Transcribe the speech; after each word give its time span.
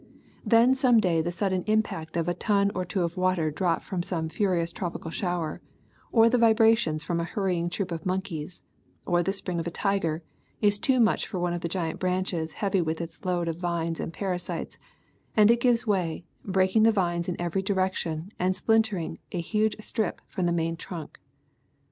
Then 0.43 0.73
some 0.73 0.99
day 0.99 1.21
the 1.21 1.31
sudden 1.31 1.63
impact 1.67 2.17
of 2.17 2.27
a 2.27 2.33
ton 2.33 2.71
or 2.73 2.83
two 2.85 3.03
of 3.03 3.17
water 3.17 3.51
dropped 3.51 3.83
from 3.83 4.01
some 4.01 4.29
furious 4.29 4.71
tropical 4.71 5.11
shower, 5.11 5.61
or 6.11 6.27
the 6.27 6.39
vibra 6.39 6.75
tions 6.75 7.03
from 7.03 7.19
a 7.19 7.23
hurrying 7.23 7.69
troop 7.69 7.91
of 7.91 8.03
monkeys, 8.03 8.63
or 9.05 9.21
the 9.21 9.31
spring 9.31 9.59
of 9.59 9.67
a 9.67 9.69
tiger, 9.69 10.23
is 10.59 10.79
too 10.79 10.99
much 10.99 11.27
for 11.27 11.39
one 11.39 11.53
of 11.53 11.61
the 11.61 11.67
giant 11.67 11.99
branches 11.99 12.53
heavy 12.53 12.81
with 12.81 12.99
its 12.99 13.23
load 13.25 13.47
of 13.47 13.57
vines 13.59 13.99
and 13.99 14.11
parasites, 14.11 14.79
and 15.37 15.51
it 15.51 15.59
gives 15.59 15.85
way, 15.85 16.25
breaking 16.43 16.81
the 16.81 16.91
vines 16.91 17.29
in 17.29 17.35
ewerj 17.37 17.63
direction 17.63 18.31
and 18.39 18.55
splitting 18.55 19.19
a 19.31 19.39
huge 19.39 19.75
strip 19.81 20.19
from 20.25 20.47
the 20.47 20.51
main 20.51 20.75
trunk. 20.75 21.19